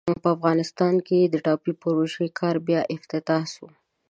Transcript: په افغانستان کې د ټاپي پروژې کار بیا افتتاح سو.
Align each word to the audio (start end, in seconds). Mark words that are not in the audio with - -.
په 0.23 0.29
افغانستان 0.37 0.95
کې 1.07 1.19
د 1.23 1.35
ټاپي 1.45 1.73
پروژې 1.81 2.27
کار 2.39 2.55
بیا 2.67 2.81
افتتاح 2.95 3.43
سو. 3.53 3.65